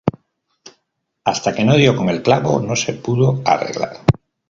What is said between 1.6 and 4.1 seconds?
no dio con el clavo, no se pudo arreglar